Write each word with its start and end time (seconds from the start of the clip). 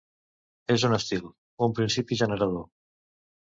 És 0.75 0.85
un 0.89 0.95
estil, 0.97 1.29
un 1.67 1.77
principi 1.83 2.21
generador. 2.25 2.69